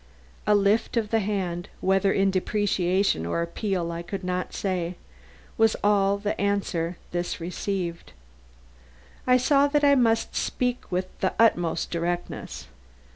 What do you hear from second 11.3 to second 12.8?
utmost directness.